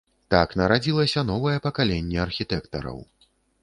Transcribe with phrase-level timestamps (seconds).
[0.33, 2.97] Так нарадзілася новае пакаленне архітэктараў.